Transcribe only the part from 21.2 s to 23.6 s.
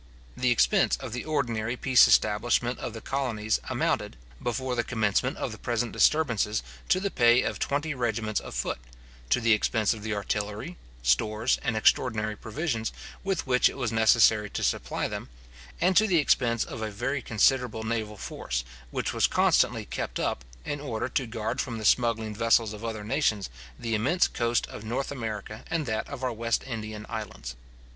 guard from the smuggling vessels of other nations,